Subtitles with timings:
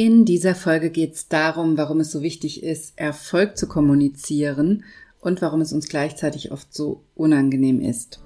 [0.00, 4.84] In dieser Folge geht es darum, warum es so wichtig ist, Erfolg zu kommunizieren
[5.20, 8.20] und warum es uns gleichzeitig oft so unangenehm ist.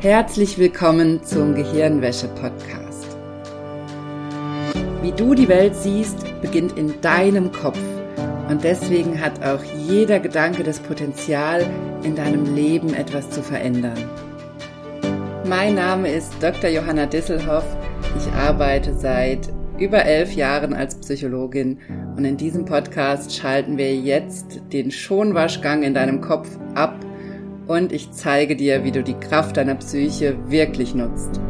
[0.00, 3.08] Herzlich willkommen zum Gehirnwäsche-Podcast.
[5.02, 7.78] Wie du die Welt siehst, beginnt in deinem Kopf.
[8.48, 11.66] Und deswegen hat auch jeder Gedanke das Potenzial,
[12.02, 14.02] in deinem Leben etwas zu verändern.
[15.44, 16.70] Mein Name ist Dr.
[16.70, 17.66] Johanna Disselhoff.
[18.16, 19.48] Ich arbeite seit
[19.78, 21.78] über elf Jahren als Psychologin
[22.16, 26.94] und in diesem Podcast schalten wir jetzt den Schonwaschgang in deinem Kopf ab
[27.66, 31.40] und ich zeige dir, wie du die Kraft deiner Psyche wirklich nutzt.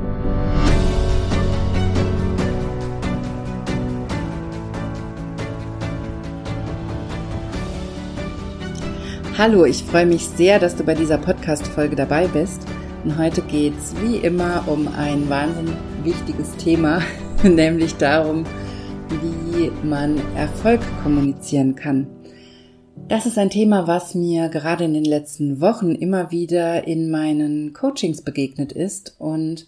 [9.38, 12.60] Hallo, ich freue mich sehr, dass du bei dieser Podcast-Folge dabei bist.
[13.04, 17.02] Und heute geht es wie immer um ein wahnsinnig wichtiges Thema,
[17.42, 18.44] nämlich darum,
[19.08, 22.06] wie man Erfolg kommunizieren kann.
[23.08, 27.72] Das ist ein Thema, was mir gerade in den letzten Wochen immer wieder in meinen
[27.72, 29.66] Coachings begegnet ist und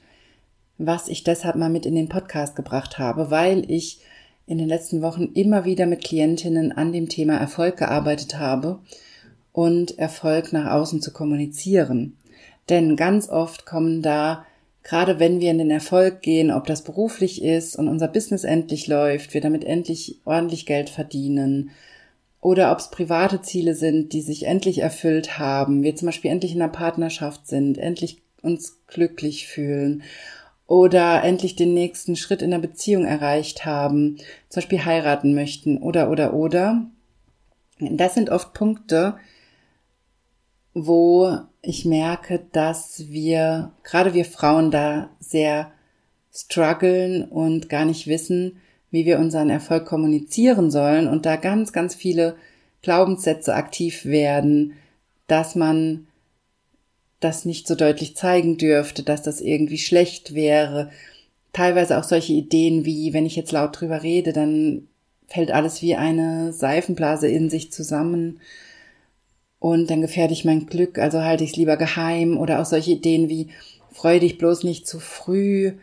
[0.76, 4.00] was ich deshalb mal mit in den Podcast gebracht habe, weil ich
[4.46, 8.80] in den letzten Wochen immer wieder mit Klientinnen an dem Thema Erfolg gearbeitet habe
[9.52, 12.16] und Erfolg nach außen zu kommunizieren.
[12.68, 14.44] Denn ganz oft kommen da,
[14.82, 18.86] gerade wenn wir in den Erfolg gehen, ob das beruflich ist und unser Business endlich
[18.86, 21.70] läuft, wir damit endlich ordentlich Geld verdienen,
[22.40, 26.54] oder ob es private Ziele sind, die sich endlich erfüllt haben, wir zum Beispiel endlich
[26.54, 30.02] in einer Partnerschaft sind, endlich uns glücklich fühlen
[30.66, 34.16] oder endlich den nächsten Schritt in der Beziehung erreicht haben,
[34.48, 36.86] zum Beispiel heiraten möchten oder oder oder.
[37.78, 39.16] Das sind oft Punkte,
[40.74, 45.72] wo ich merke, dass wir, gerade wir Frauen da sehr
[46.32, 48.60] strugglen und gar nicht wissen,
[48.90, 52.36] wie wir unseren Erfolg kommunizieren sollen und da ganz, ganz viele
[52.82, 54.74] Glaubenssätze aktiv werden,
[55.26, 56.06] dass man
[57.20, 60.90] das nicht so deutlich zeigen dürfte, dass das irgendwie schlecht wäre.
[61.52, 64.88] Teilweise auch solche Ideen wie, wenn ich jetzt laut drüber rede, dann
[65.26, 68.40] fällt alles wie eine Seifenblase in sich zusammen
[69.60, 72.92] und dann gefährde ich mein Glück, also halte ich es lieber geheim oder auch solche
[72.92, 73.50] Ideen wie
[73.92, 75.74] freu dich bloß nicht zu früh,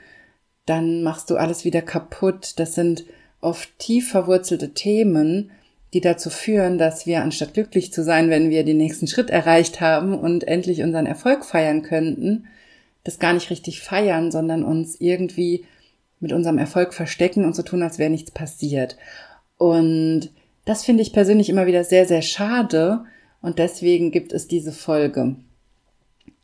[0.66, 2.54] dann machst du alles wieder kaputt.
[2.58, 3.06] Das sind
[3.40, 5.52] oft tief verwurzelte Themen,
[5.94, 9.80] die dazu führen, dass wir anstatt glücklich zu sein, wenn wir den nächsten Schritt erreicht
[9.80, 12.48] haben und endlich unseren Erfolg feiern könnten,
[13.04, 15.66] das gar nicht richtig feiern, sondern uns irgendwie
[16.20, 18.98] mit unserem Erfolg verstecken und so tun, als wäre nichts passiert.
[19.58, 20.32] Und
[20.66, 23.06] das finde ich persönlich immer wieder sehr, sehr schade,
[23.42, 25.36] und deswegen gibt es diese Folge.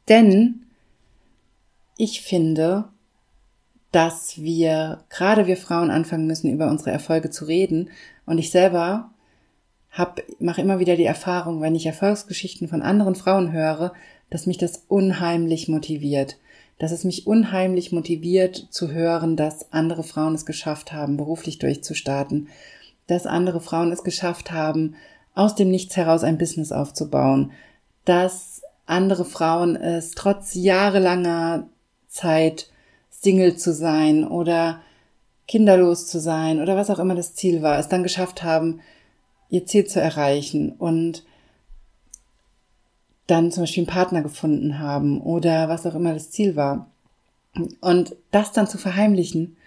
[0.10, 0.64] Denn
[1.98, 2.86] ich finde,
[3.94, 7.92] dass wir, gerade wir Frauen, anfangen müssen, über unsere Erfolge zu reden.
[8.26, 9.12] Und ich selber
[10.40, 13.94] mache immer wieder die Erfahrung, wenn ich Erfolgsgeschichten von anderen Frauen höre,
[14.32, 16.38] dass mich das unheimlich motiviert.
[16.80, 22.50] Dass es mich unheimlich motiviert zu hören, dass andere Frauen es geschafft haben, beruflich durchzustarten.
[23.06, 24.96] Dass andere Frauen es geschafft haben,
[25.36, 27.52] aus dem Nichts heraus ein Business aufzubauen,
[28.06, 31.68] dass andere Frauen es trotz jahrelanger
[32.08, 32.70] Zeit
[33.10, 34.82] Single zu sein oder
[35.48, 38.82] kinderlos zu sein oder was auch immer das Ziel war, es dann geschafft haben,
[39.50, 41.24] ihr Ziel zu erreichen und
[43.28, 46.90] dann zum Beispiel einen Partner gefunden haben oder was auch immer das Ziel war.
[47.80, 49.58] Und das dann zu verheimlichen,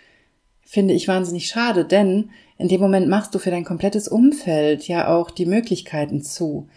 [0.67, 5.09] finde ich wahnsinnig schade, denn in dem Moment machst du für dein komplettes Umfeld ja
[5.09, 6.69] auch die Möglichkeiten zu.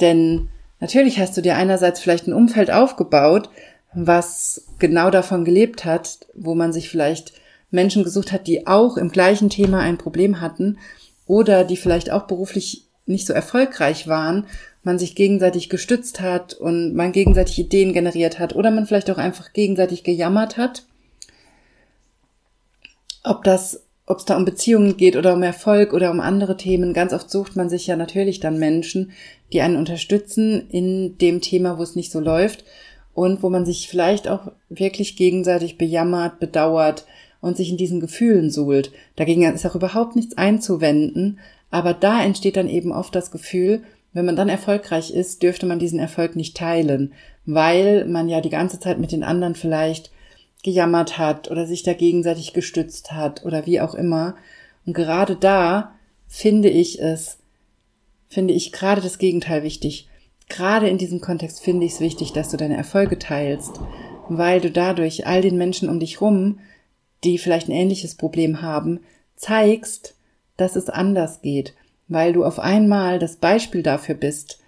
[0.00, 0.48] Denn
[0.80, 3.48] natürlich hast du dir einerseits vielleicht ein Umfeld aufgebaut,
[3.94, 7.32] was genau davon gelebt hat, wo man sich vielleicht
[7.70, 10.78] Menschen gesucht hat, die auch im gleichen Thema ein Problem hatten
[11.26, 14.46] oder die vielleicht auch beruflich nicht so erfolgreich waren,
[14.82, 19.18] man sich gegenseitig gestützt hat und man gegenseitig Ideen generiert hat oder man vielleicht auch
[19.18, 20.84] einfach gegenseitig gejammert hat.
[23.26, 26.94] Ob das ob es da um Beziehungen geht oder um Erfolg oder um andere Themen,
[26.94, 29.10] ganz oft sucht man sich ja natürlich dann Menschen,
[29.52, 32.64] die einen unterstützen in dem Thema, wo es nicht so läuft
[33.14, 37.04] und wo man sich vielleicht auch wirklich gegenseitig bejammert, bedauert
[37.40, 38.92] und sich in diesen Gefühlen suhlt.
[39.16, 41.40] Dagegen ist auch überhaupt nichts einzuwenden,
[41.70, 43.82] aber da entsteht dann eben oft das Gefühl,
[44.12, 47.12] wenn man dann erfolgreich ist, dürfte man diesen Erfolg nicht teilen,
[47.44, 50.10] weil man ja die ganze Zeit mit den anderen vielleicht
[50.62, 54.36] gejammert hat oder sich da gegenseitig gestützt hat oder wie auch immer.
[54.84, 55.94] Und gerade da
[56.26, 57.38] finde ich es,
[58.28, 60.08] finde ich gerade das Gegenteil wichtig.
[60.48, 63.80] Gerade in diesem Kontext finde ich es wichtig, dass du deine Erfolge teilst,
[64.28, 66.58] weil du dadurch all den Menschen um dich rum
[67.24, 69.00] die vielleicht ein ähnliches Problem haben,
[69.34, 70.14] zeigst,
[70.56, 71.74] dass es anders geht,
[72.08, 74.60] weil du auf einmal das Beispiel dafür bist,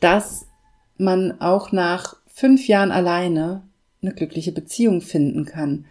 [0.00, 0.46] dass
[0.96, 3.67] man auch nach fünf Jahren alleine
[4.02, 5.86] eine glückliche Beziehung finden kann,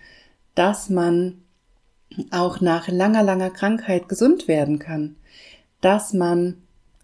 [0.55, 1.41] dass man
[2.31, 5.15] auch nach langer, langer Krankheit gesund werden kann,
[5.81, 6.55] dass man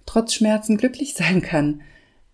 [0.06, 1.82] trotz Schmerzen glücklich sein kann,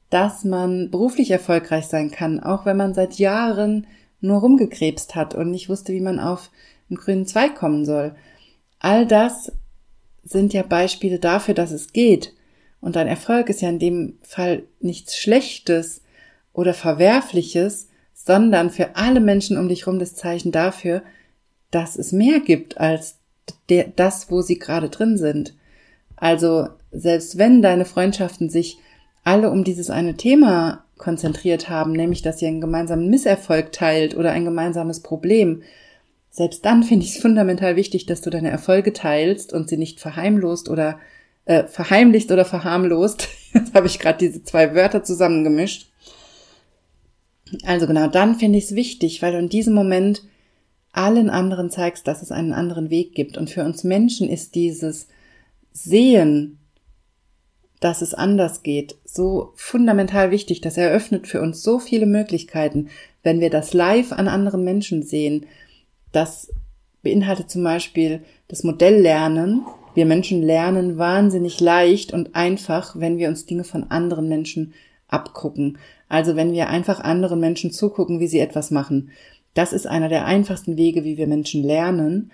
[0.10, 3.86] dass man beruflich erfolgreich sein kann, auch wenn man seit Jahren
[4.22, 6.50] nur rumgekrebst hat und nicht wusste, wie man auf
[6.90, 8.16] einen grünen Zweig kommen soll.
[8.80, 9.52] All das
[10.24, 12.34] sind ja Beispiele dafür, dass es geht.
[12.82, 16.02] Und dein Erfolg ist ja in dem Fall nichts Schlechtes
[16.54, 17.89] oder Verwerfliches,
[18.30, 21.02] sondern für alle Menschen um dich herum das Zeichen dafür,
[21.72, 23.18] dass es mehr gibt als
[23.70, 25.56] der, das, wo sie gerade drin sind.
[26.16, 28.78] Also selbst wenn deine Freundschaften sich
[29.24, 34.30] alle um dieses eine Thema konzentriert haben, nämlich dass ihr einen gemeinsamen Misserfolg teilt oder
[34.30, 35.64] ein gemeinsames Problem,
[36.30, 40.00] selbst dann finde ich es fundamental wichtig, dass du deine Erfolge teilst und sie nicht
[40.00, 41.00] verheimlost oder
[41.46, 43.28] äh, verheimlicht oder verharmlost.
[43.56, 45.90] Jetzt habe ich gerade diese zwei Wörter zusammengemischt.
[47.64, 50.24] Also genau, dann finde ich es wichtig, weil du in diesem Moment
[50.92, 53.38] allen anderen zeigst, dass es einen anderen Weg gibt.
[53.38, 55.08] Und für uns Menschen ist dieses
[55.72, 56.60] Sehen,
[57.80, 60.62] dass es anders geht, so fundamental wichtig.
[60.62, 62.90] Das eröffnet für uns so viele Möglichkeiten,
[63.24, 65.46] wenn wir das live an anderen Menschen sehen.
[66.12, 66.52] Das
[67.02, 69.66] beinhaltet zum Beispiel das Modelllernen.
[69.96, 74.74] Wir Menschen lernen wahnsinnig leicht und einfach, wenn wir uns Dinge von anderen Menschen
[75.10, 75.78] abgucken.
[76.08, 79.12] Also wenn wir einfach anderen Menschen zugucken, wie sie etwas machen.
[79.54, 82.32] Das ist einer der einfachsten Wege, wie wir Menschen lernen.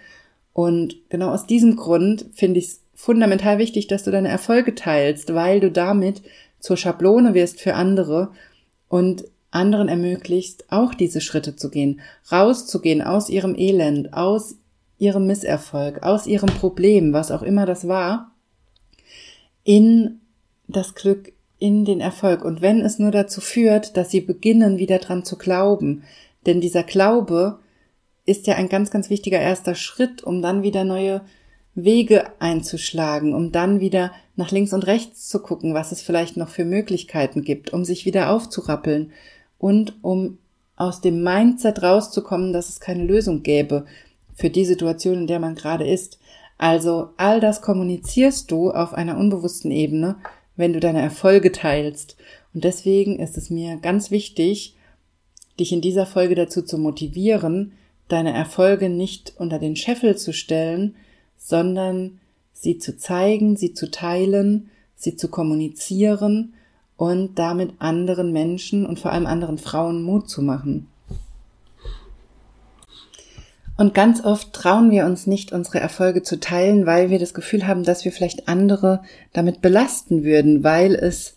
[0.53, 5.33] Und genau aus diesem Grund finde ich es fundamental wichtig, dass du deine Erfolge teilst,
[5.33, 6.21] weil du damit
[6.59, 8.31] zur Schablone wirst für andere
[8.87, 12.01] und anderen ermöglicht, auch diese Schritte zu gehen,
[12.31, 14.55] rauszugehen aus ihrem Elend, aus
[14.97, 18.31] ihrem Misserfolg, aus ihrem Problem, was auch immer das war,
[19.63, 20.19] in
[20.67, 21.33] das Glück,
[21.65, 22.45] in den Erfolg.
[22.45, 26.03] Und wenn es nur dazu führt, dass sie beginnen, wieder dran zu glauben,
[26.45, 27.57] denn dieser Glaube
[28.23, 31.21] ist ja ein ganz, ganz wichtiger erster Schritt, um dann wieder neue
[31.73, 36.49] Wege einzuschlagen, um dann wieder nach links und rechts zu gucken, was es vielleicht noch
[36.49, 39.11] für Möglichkeiten gibt, um sich wieder aufzurappeln
[39.57, 40.37] und um
[40.75, 43.85] aus dem Mindset rauszukommen, dass es keine Lösung gäbe
[44.35, 46.19] für die Situation, in der man gerade ist.
[46.59, 50.17] Also all das kommunizierst du auf einer unbewussten Ebene,
[50.55, 52.15] wenn du deine Erfolge teilst.
[52.53, 54.75] Und deswegen ist es mir ganz wichtig,
[55.59, 57.73] dich in dieser Folge dazu zu motivieren,
[58.07, 60.95] deine Erfolge nicht unter den Scheffel zu stellen,
[61.37, 62.19] sondern
[62.53, 66.53] sie zu zeigen, sie zu teilen, sie zu kommunizieren
[66.97, 70.87] und damit anderen Menschen und vor allem anderen Frauen Mut zu machen.
[73.77, 77.67] Und ganz oft trauen wir uns nicht, unsere Erfolge zu teilen, weil wir das Gefühl
[77.67, 79.01] haben, dass wir vielleicht andere
[79.33, 81.35] damit belasten würden, weil es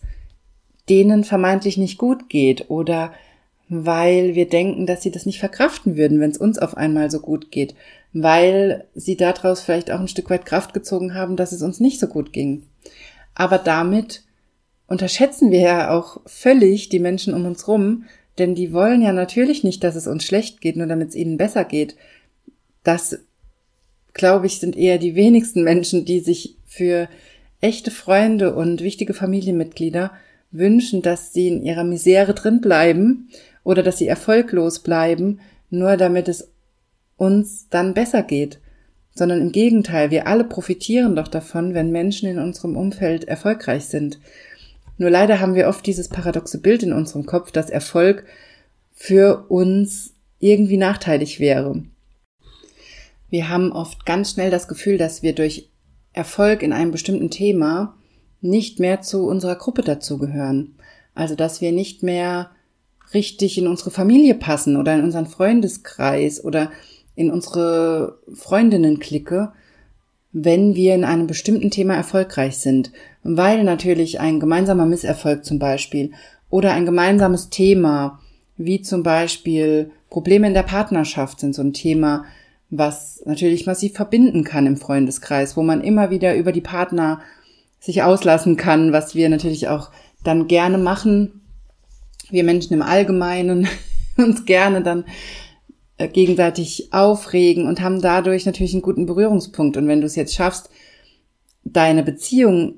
[0.87, 3.11] denen vermeintlich nicht gut geht oder
[3.67, 7.19] weil wir denken, dass sie das nicht verkraften würden, wenn es uns auf einmal so
[7.19, 7.75] gut geht,
[8.13, 11.99] weil sie daraus vielleicht auch ein Stück weit Kraft gezogen haben, dass es uns nicht
[11.99, 12.63] so gut ging.
[13.35, 14.23] Aber damit
[14.87, 18.05] unterschätzen wir ja auch völlig die Menschen um uns rum,
[18.39, 21.37] denn die wollen ja natürlich nicht, dass es uns schlecht geht, nur damit es ihnen
[21.37, 21.95] besser geht.
[22.83, 23.19] Das,
[24.13, 27.09] glaube ich, sind eher die wenigsten Menschen, die sich für
[27.61, 30.11] echte Freunde und wichtige Familienmitglieder
[30.51, 33.29] wünschen, dass sie in ihrer Misere drin bleiben
[33.63, 36.49] oder dass sie erfolglos bleiben, nur damit es
[37.17, 38.59] uns dann besser geht,
[39.13, 44.19] sondern im Gegenteil, wir alle profitieren doch davon, wenn Menschen in unserem Umfeld erfolgreich sind.
[44.97, 48.25] Nur leider haben wir oft dieses paradoxe Bild in unserem Kopf, dass Erfolg
[48.93, 51.83] für uns irgendwie nachteilig wäre.
[53.29, 55.69] Wir haben oft ganz schnell das Gefühl, dass wir durch
[56.13, 57.95] Erfolg in einem bestimmten Thema
[58.41, 60.75] nicht mehr zu unserer Gruppe dazugehören.
[61.13, 62.51] Also dass wir nicht mehr
[63.13, 66.71] richtig in unsere Familie passen oder in unseren Freundeskreis oder
[67.15, 69.51] in unsere Freundinnenklicke,
[70.31, 72.91] wenn wir in einem bestimmten Thema erfolgreich sind,
[73.23, 76.11] weil natürlich ein gemeinsamer Misserfolg zum Beispiel
[76.49, 78.19] oder ein gemeinsames Thema,
[78.57, 82.25] wie zum Beispiel Probleme in der Partnerschaft sind so ein Thema,
[82.69, 87.21] was natürlich massiv verbinden kann im Freundeskreis, wo man immer wieder über die Partner
[87.79, 89.89] sich auslassen kann, was wir natürlich auch
[90.23, 91.41] dann gerne machen,
[92.29, 93.67] wir Menschen im Allgemeinen
[94.17, 95.05] uns gerne dann
[95.97, 99.77] äh, gegenseitig aufregen und haben dadurch natürlich einen guten Berührungspunkt.
[99.77, 100.69] Und wenn du es jetzt schaffst,
[101.63, 102.75] deine Beziehung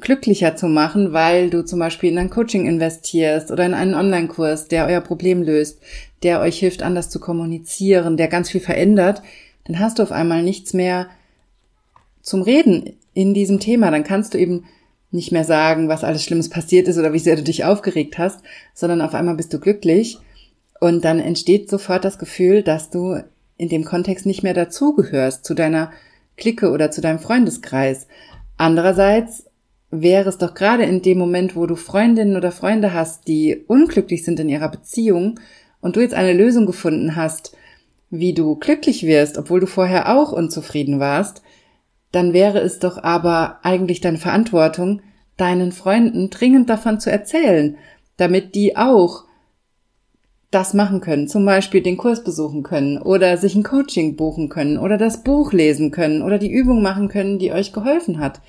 [0.00, 4.68] glücklicher zu machen, weil du zum Beispiel in ein Coaching investierst oder in einen Online-Kurs,
[4.68, 5.80] der euer Problem löst,
[6.22, 9.22] der euch hilft, anders zu kommunizieren, der ganz viel verändert,
[9.64, 11.08] dann hast du auf einmal nichts mehr
[12.22, 13.90] zum Reden in diesem Thema.
[13.90, 14.64] Dann kannst du eben
[15.10, 18.40] nicht mehr sagen, was alles Schlimmes passiert ist oder wie sehr du dich aufgeregt hast,
[18.74, 20.18] sondern auf einmal bist du glücklich
[20.80, 23.22] und dann entsteht sofort das Gefühl, dass du
[23.58, 25.92] in dem Kontext nicht mehr dazugehörst zu deiner
[26.36, 28.08] Clique oder zu deinem Freundeskreis.
[28.56, 29.44] Andererseits
[29.92, 34.24] wäre es doch gerade in dem Moment, wo du Freundinnen oder Freunde hast, die unglücklich
[34.24, 35.38] sind in ihrer Beziehung
[35.80, 37.54] und du jetzt eine Lösung gefunden hast,
[38.08, 41.42] wie du glücklich wirst, obwohl du vorher auch unzufrieden warst,
[42.10, 45.02] dann wäre es doch aber eigentlich deine Verantwortung,
[45.36, 47.76] deinen Freunden dringend davon zu erzählen,
[48.16, 49.24] damit die auch
[50.50, 54.78] das machen können, zum Beispiel den Kurs besuchen können oder sich ein Coaching buchen können
[54.78, 58.40] oder das Buch lesen können oder die Übung machen können, die euch geholfen hat.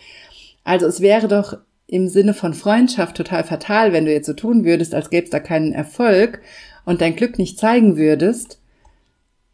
[0.64, 4.64] Also es wäre doch im Sinne von Freundschaft total fatal, wenn du jetzt so tun
[4.64, 6.42] würdest, als gäbe es da keinen Erfolg
[6.86, 8.60] und dein Glück nicht zeigen würdest,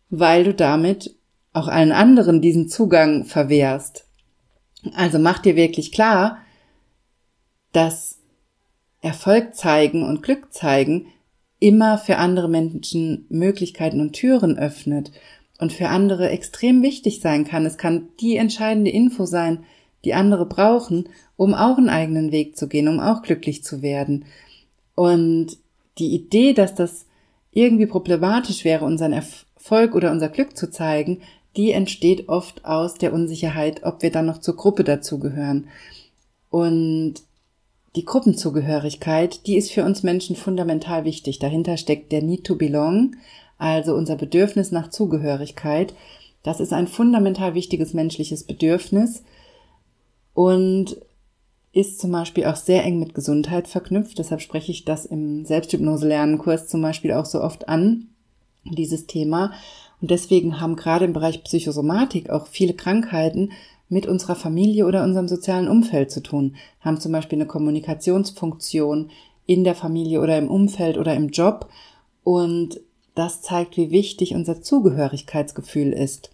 [0.10, 1.16] weil du damit
[1.54, 4.06] auch allen anderen diesen Zugang verwehrst.
[4.94, 6.38] Also mach dir wirklich klar,
[7.72, 8.20] dass
[9.02, 11.08] Erfolg zeigen und Glück zeigen
[11.60, 15.12] immer für andere Menschen Möglichkeiten und Türen öffnet
[15.58, 17.66] und für andere extrem wichtig sein kann.
[17.66, 19.66] Es kann die entscheidende Info sein,
[20.06, 24.26] die andere brauchen, um auch einen eigenen Weg zu gehen, um auch glücklich zu werden.
[24.96, 25.58] Und
[25.98, 27.06] die Idee, dass das
[27.52, 31.22] irgendwie problematisch wäre, unseren Erfolg oder unser Glück zu zeigen,
[31.58, 35.68] die entsteht oft aus der Unsicherheit, ob wir dann noch zur Gruppe dazugehören.
[36.50, 37.16] Und
[37.96, 41.40] die Gruppenzugehörigkeit, die ist für uns Menschen fundamental wichtig.
[41.40, 43.16] Dahinter steckt der Need to Belong,
[43.58, 45.94] also unser Bedürfnis nach Zugehörigkeit.
[46.44, 49.24] Das ist ein fundamental wichtiges menschliches Bedürfnis
[50.40, 50.96] und
[51.74, 54.20] ist zum Beispiel auch sehr eng mit Gesundheit verknüpft.
[54.20, 58.08] Deshalb spreche ich das im Selbsthypnose-Lernen-Kurs zum Beispiel auch so oft an,
[58.64, 59.52] dieses Thema.
[60.00, 63.52] Und deswegen haben gerade im Bereich Psychosomatik auch viele Krankheiten
[63.90, 69.10] mit unserer Familie oder unserem sozialen Umfeld zu tun, haben zum Beispiel eine Kommunikationsfunktion
[69.46, 71.68] in der Familie oder im Umfeld oder im Job.
[72.24, 72.80] Und
[73.14, 76.32] das zeigt, wie wichtig unser Zugehörigkeitsgefühl ist.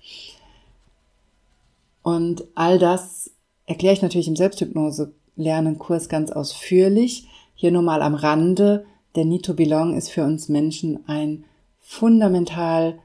[2.04, 3.32] Und all das
[3.66, 7.28] erkläre ich natürlich im Selbsthypnose-Lernen-Kurs ganz ausführlich.
[7.56, 8.86] Hier nur mal am Rande.
[9.16, 11.46] Der Need to Belong ist für uns Menschen ein
[11.80, 13.00] fundamental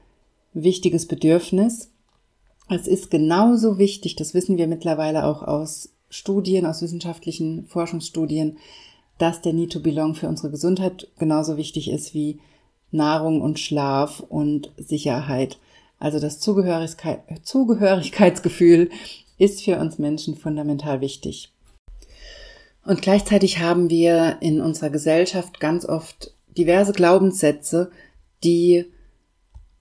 [0.53, 1.89] wichtiges Bedürfnis.
[2.69, 8.57] Es ist genauso wichtig, das wissen wir mittlerweile auch aus Studien, aus wissenschaftlichen Forschungsstudien,
[9.17, 12.39] dass der Need to Belong für unsere Gesundheit genauso wichtig ist wie
[12.91, 15.59] Nahrung und Schlaf und Sicherheit.
[15.99, 18.89] Also das Zugehörigkeit, Zugehörigkeitsgefühl
[19.41, 21.51] ist für uns Menschen fundamental wichtig.
[22.85, 27.91] Und gleichzeitig haben wir in unserer Gesellschaft ganz oft diverse Glaubenssätze,
[28.43, 28.85] die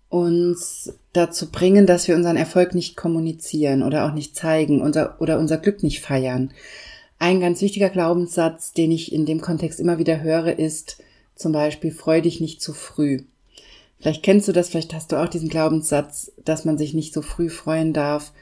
[0.09, 5.39] uns dazu bringen, dass wir unseren Erfolg nicht kommunizieren oder auch nicht zeigen unser, oder
[5.39, 6.53] unser Glück nicht feiern.
[7.19, 11.03] Ein ganz wichtiger Glaubenssatz, den ich in dem Kontext immer wieder höre, ist
[11.35, 13.23] zum Beispiel, freu dich nicht zu früh.
[13.99, 17.21] Vielleicht kennst du das, vielleicht hast du auch diesen Glaubenssatz, dass man sich nicht so
[17.21, 18.33] früh freuen darf,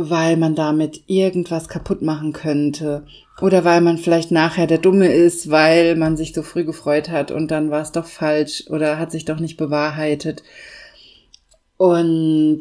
[0.00, 3.04] weil man damit irgendwas kaputt machen könnte
[3.40, 7.32] oder weil man vielleicht nachher der Dumme ist, weil man sich so früh gefreut hat
[7.32, 10.44] und dann war es doch falsch oder hat sich doch nicht bewahrheitet.
[11.76, 12.60] Und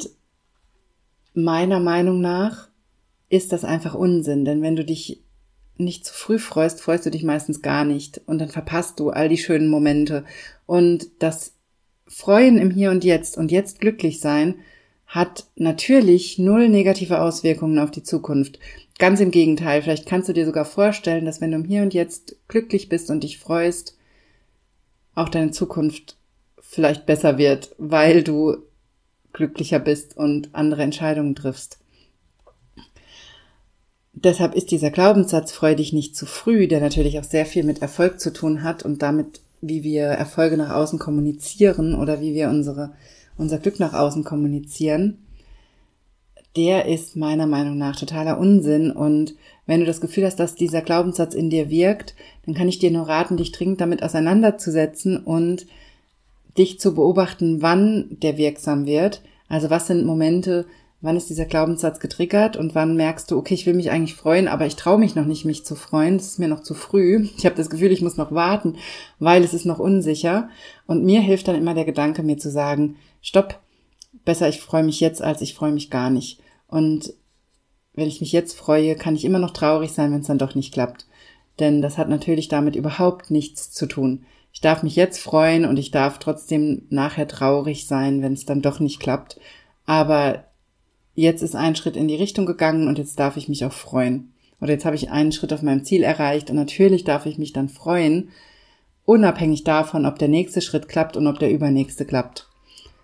[1.35, 2.69] meiner Meinung nach
[3.29, 5.21] ist das einfach Unsinn, denn wenn du dich
[5.77, 9.29] nicht zu früh freust, freust du dich meistens gar nicht und dann verpasst du all
[9.29, 10.25] die schönen Momente
[10.65, 11.53] und das
[12.07, 14.55] Freuen im Hier und Jetzt und jetzt glücklich sein
[15.07, 18.59] hat natürlich null negative Auswirkungen auf die Zukunft.
[18.99, 22.35] Ganz im Gegenteil, vielleicht kannst du dir sogar vorstellen, dass wenn du Hier und Jetzt
[22.47, 23.97] glücklich bist und dich freust,
[25.15, 26.17] auch deine Zukunft
[26.59, 28.57] vielleicht besser wird, weil du
[29.31, 31.79] glücklicher bist und andere Entscheidungen triffst.
[34.13, 37.81] Deshalb ist dieser Glaubenssatz freu dich nicht zu früh, der natürlich auch sehr viel mit
[37.81, 42.49] Erfolg zu tun hat und damit, wie wir Erfolge nach außen kommunizieren oder wie wir
[42.49, 42.93] unsere
[43.37, 45.19] unser Glück nach außen kommunizieren,
[46.57, 48.91] der ist meiner Meinung nach totaler Unsinn.
[48.91, 49.35] Und
[49.67, 52.15] wenn du das Gefühl hast, dass dieser Glaubenssatz in dir wirkt,
[52.45, 55.67] dann kann ich dir nur raten, dich dringend damit auseinanderzusetzen und
[56.57, 59.21] dich zu beobachten, wann der wirksam wird.
[59.47, 60.65] Also was sind Momente,
[61.01, 64.47] wann ist dieser Glaubenssatz getriggert und wann merkst du, okay, ich will mich eigentlich freuen,
[64.47, 67.27] aber ich traue mich noch nicht, mich zu freuen, es ist mir noch zu früh.
[67.37, 68.77] Ich habe das Gefühl, ich muss noch warten,
[69.19, 70.49] weil es ist noch unsicher.
[70.87, 72.95] Und mir hilft dann immer der Gedanke, mir zu sagen,
[73.27, 73.59] stopp,
[74.23, 76.39] besser ich freue mich jetzt, als ich freue mich gar nicht.
[76.67, 77.13] Und
[77.93, 80.55] wenn ich mich jetzt freue, kann ich immer noch traurig sein, wenn es dann doch
[80.55, 81.07] nicht klappt.
[81.59, 84.25] Denn das hat natürlich damit überhaupt nichts zu tun.
[84.53, 88.61] Ich darf mich jetzt freuen und ich darf trotzdem nachher traurig sein, wenn es dann
[88.61, 89.39] doch nicht klappt.
[89.85, 90.45] Aber
[91.13, 94.33] jetzt ist ein Schritt in die Richtung gegangen und jetzt darf ich mich auch freuen.
[94.61, 97.53] Oder jetzt habe ich einen Schritt auf meinem Ziel erreicht und natürlich darf ich mich
[97.53, 98.29] dann freuen,
[99.05, 102.46] unabhängig davon, ob der nächste Schritt klappt und ob der übernächste klappt.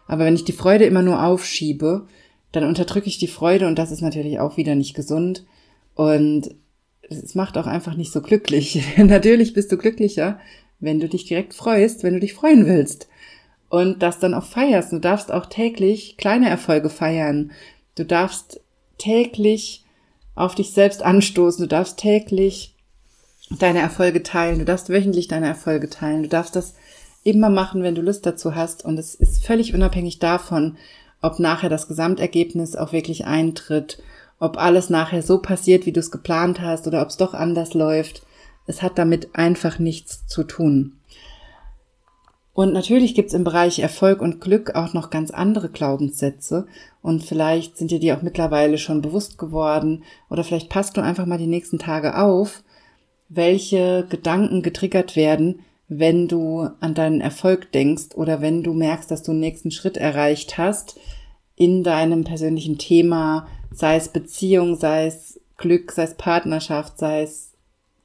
[0.08, 2.08] Aber wenn ich die Freude immer nur aufschiebe,
[2.52, 5.46] dann unterdrücke ich die Freude und das ist natürlich auch wieder nicht gesund
[5.96, 6.56] und
[7.02, 8.84] es macht auch einfach nicht so glücklich.
[8.98, 10.40] natürlich bist du glücklicher,
[10.80, 13.08] wenn du dich direkt freust, wenn du dich freuen willst
[13.70, 14.92] und das dann auch feierst.
[14.92, 17.52] Du darfst auch täglich kleine Erfolge feiern.
[17.96, 18.62] Du darfst
[19.00, 19.84] täglich
[20.36, 21.64] auf dich selbst anstoßen.
[21.64, 22.76] Du darfst täglich
[23.50, 24.60] deine Erfolge teilen.
[24.60, 26.24] Du darfst wöchentlich deine Erfolge teilen.
[26.24, 26.76] Du darfst das
[27.24, 28.86] immer machen, wenn du Lust dazu hast.
[28.86, 30.77] Und es ist völlig unabhängig davon,
[31.22, 34.01] ob nachher das Gesamtergebnis auch wirklich eintritt,
[34.39, 37.74] ob alles nachher so passiert, wie du es geplant hast oder ob es doch anders
[37.74, 38.24] läuft.
[38.68, 40.98] Es hat damit einfach nichts zu tun.
[42.53, 46.68] Und natürlich gibt's im Bereich Erfolg und Glück auch noch ganz andere Glaubenssätze.
[47.01, 50.03] Und vielleicht sind dir die auch mittlerweile schon bewusst geworden.
[50.30, 52.63] Oder vielleicht passt du einfach mal die nächsten Tage auf,
[53.27, 55.62] welche Gedanken getriggert werden,
[56.00, 59.98] wenn du an deinen Erfolg denkst oder wenn du merkst, dass du einen nächsten Schritt
[59.98, 61.00] erreicht hast
[61.56, 67.54] in deinem persönlichen Thema, sei es Beziehung, sei es Glück, sei es Partnerschaft, sei es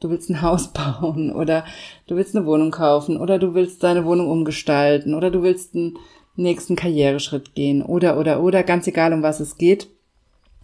[0.00, 1.64] du willst ein Haus bauen oder
[2.06, 5.98] du willst eine Wohnung kaufen oder du willst deine Wohnung umgestalten oder du willst einen
[6.36, 9.88] nächsten Karriereschritt gehen oder oder oder ganz egal um was es geht,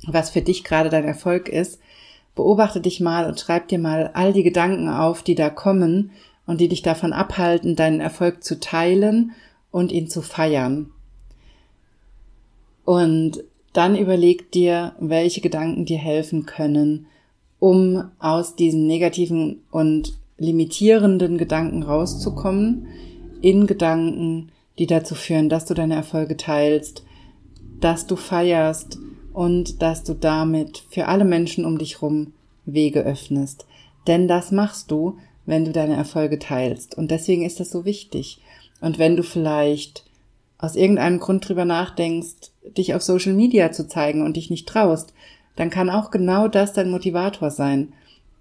[0.07, 1.81] was für dich gerade dein Erfolg ist,
[2.35, 6.13] beobachte dich mal und schreib dir mal all die Gedanken auf, die da kommen
[6.47, 9.33] und die dich davon abhalten, deinen Erfolg zu teilen
[9.71, 10.91] und ihn zu feiern.
[12.85, 17.07] Und dann überleg dir, welche Gedanken dir helfen können,
[17.59, 22.87] um aus diesen negativen und limitierenden Gedanken rauszukommen,
[23.41, 27.05] in Gedanken, die dazu führen, dass du deine Erfolge teilst,
[27.81, 28.99] dass du feierst
[29.33, 32.33] und dass du damit für alle Menschen um dich rum
[32.65, 33.67] Wege öffnest.
[34.07, 36.97] Denn das machst du, wenn du deine Erfolge teilst.
[36.97, 38.39] Und deswegen ist das so wichtig.
[38.81, 40.05] Und wenn du vielleicht
[40.59, 45.13] aus irgendeinem Grund drüber nachdenkst, dich auf Social Media zu zeigen und dich nicht traust,
[45.57, 47.93] dann kann auch genau das dein Motivator sein,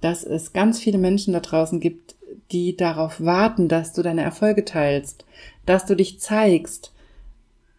[0.01, 2.15] dass es ganz viele Menschen da draußen gibt,
[2.51, 5.25] die darauf warten, dass du deine Erfolge teilst,
[5.65, 6.93] dass du dich zeigst,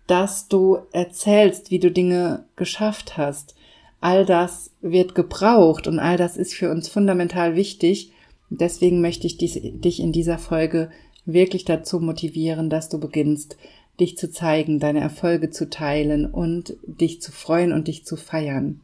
[0.06, 3.54] dass du erzählst, wie du Dinge geschafft hast.
[4.00, 8.12] All das wird gebraucht und all das ist für uns fundamental wichtig.
[8.50, 10.90] Deswegen möchte ich dich in dieser Folge
[11.24, 13.56] wirklich dazu motivieren, dass du beginnst,
[13.98, 18.80] dich zu zeigen, deine Erfolge zu teilen und dich zu freuen und dich zu feiern.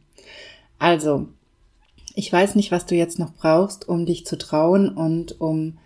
[0.79, 1.27] Also,
[2.15, 5.77] ich weiß nicht, was du jetzt noch brauchst, um dich zu trauen und um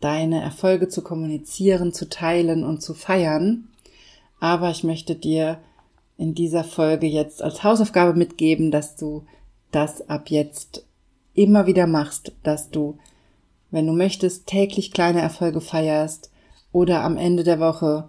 [0.00, 3.68] deine Erfolge zu kommunizieren, zu teilen und zu feiern.
[4.40, 5.58] Aber ich möchte dir
[6.18, 9.24] in dieser Folge jetzt als Hausaufgabe mitgeben, dass du
[9.70, 10.84] das ab jetzt
[11.34, 12.98] immer wieder machst, dass du,
[13.72, 16.30] wenn du möchtest, täglich kleine Erfolge feierst
[16.70, 18.08] oder am Ende der Woche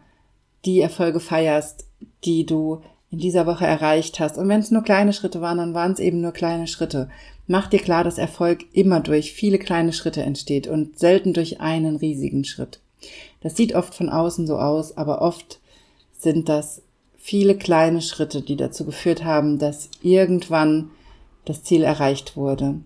[0.66, 1.88] die Erfolge feierst,
[2.24, 4.38] die du in dieser Woche erreicht hast.
[4.38, 7.10] Und wenn es nur kleine Schritte waren, dann waren es eben nur kleine Schritte.
[7.48, 11.96] Mach dir klar, dass Erfolg immer durch viele kleine Schritte entsteht und selten durch einen
[11.96, 12.80] riesigen Schritt.
[13.42, 15.60] Das sieht oft von außen so aus, aber oft
[16.18, 16.82] sind das
[17.18, 20.92] viele kleine Schritte, die dazu geführt haben, dass irgendwann
[21.46, 22.80] das Ziel erreicht wurde.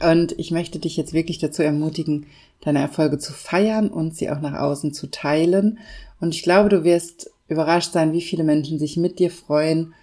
[0.00, 2.26] Und ich möchte dich jetzt wirklich dazu ermutigen,
[2.60, 5.78] deine Erfolge zu feiern und sie auch nach außen zu teilen.
[6.20, 9.94] Und ich glaube, du wirst überrascht sein, wie viele Menschen sich mit dir freuen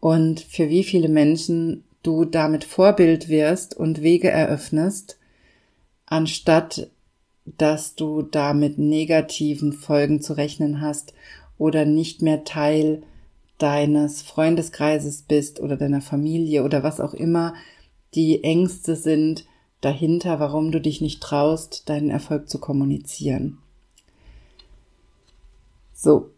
[0.00, 5.18] und für wie viele Menschen du damit Vorbild wirst und Wege eröffnest,
[6.06, 6.90] anstatt
[7.44, 11.12] dass du damit negativen Folgen zu rechnen hast
[11.58, 13.02] oder nicht mehr Teil
[13.58, 17.54] deines Freundeskreises bist oder deiner Familie oder was auch immer
[18.14, 19.44] die Ängste sind
[19.80, 23.58] dahinter, warum du dich nicht traust, deinen Erfolg zu kommunizieren.
[25.92, 26.30] So,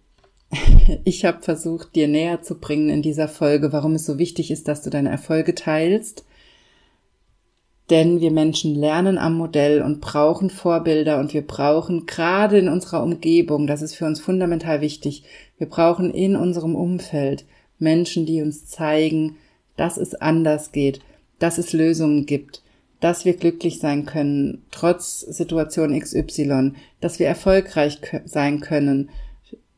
[1.04, 4.68] ich habe versucht, dir näher zu bringen in dieser Folge, warum es so wichtig ist,
[4.68, 6.24] dass du deine Erfolge teilst.
[7.90, 13.02] Denn wir Menschen lernen am Modell und brauchen Vorbilder und wir brauchen gerade in unserer
[13.02, 15.24] Umgebung, das ist für uns fundamental wichtig,
[15.58, 17.44] wir brauchen in unserem Umfeld
[17.78, 19.36] Menschen, die uns zeigen,
[19.76, 21.00] dass es anders geht,
[21.38, 22.62] dass es Lösungen gibt,
[23.00, 29.10] dass wir glücklich sein können, trotz Situation XY, dass wir erfolgreich sein können,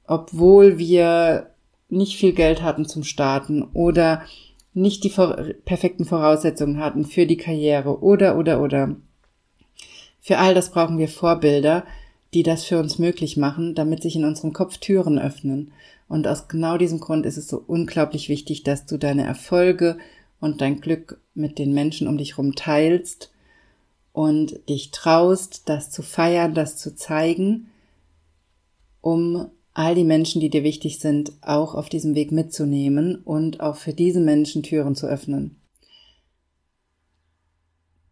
[0.07, 1.51] obwohl wir
[1.89, 4.23] nicht viel Geld hatten zum Starten oder
[4.75, 5.13] nicht die
[5.65, 8.97] perfekten Voraussetzungen hatten für die Karriere oder, oder, oder.
[10.21, 11.85] Für all das brauchen wir Vorbilder,
[12.35, 15.73] die das für uns möglich machen, damit sich in unserem Kopf Türen öffnen.
[16.09, 19.99] Und aus genau diesem Grund ist es so unglaublich wichtig, dass du deine Erfolge
[20.41, 23.33] und dein Glück mit den Menschen um dich herum teilst
[24.13, 27.69] und dich traust, das zu feiern, das zu zeigen,
[29.01, 33.77] um all die Menschen, die dir wichtig sind, auch auf diesem Weg mitzunehmen und auch
[33.77, 35.61] für diese Menschen Türen zu öffnen.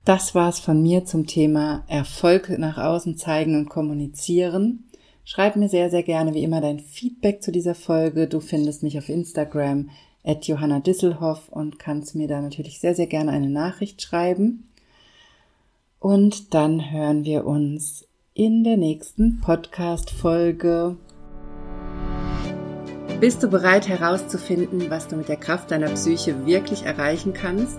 [0.04, 4.84] Das war's von mir zum Thema Erfolg nach außen zeigen und kommunizieren.
[5.24, 8.28] Schreib mir sehr, sehr gerne wie immer dein Feedback zu dieser Folge.
[8.28, 9.88] Du findest mich auf Instagram
[10.24, 14.68] at Johanna Disselhoff und kannst mir da natürlich sehr, sehr gerne eine Nachricht schreiben.
[16.00, 20.96] Und dann hören wir uns in der nächsten Podcast-Folge.
[23.20, 27.78] Bist du bereit herauszufinden, was du mit der Kraft deiner Psyche wirklich erreichen kannst?